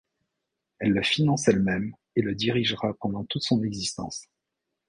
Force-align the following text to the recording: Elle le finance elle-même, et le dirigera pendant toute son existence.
Elle 0.79 0.93
le 0.93 1.03
finance 1.03 1.47
elle-même, 1.47 1.93
et 2.15 2.23
le 2.23 2.33
dirigera 2.33 2.95
pendant 2.95 3.23
toute 3.25 3.43
son 3.43 3.61
existence. 3.61 4.25